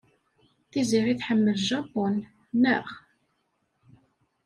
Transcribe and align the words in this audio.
Tiziri 0.71 1.13
tḥemmel 1.19 1.57
Japun, 1.67 2.15
naɣ? 2.61 2.85